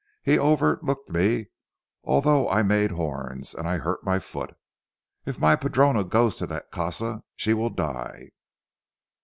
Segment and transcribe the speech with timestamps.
[0.23, 1.49] He overlooked me
[2.03, 4.55] although I made horns, and I hurt my foot.
[5.27, 8.31] If my padrona goes to that casa she will die."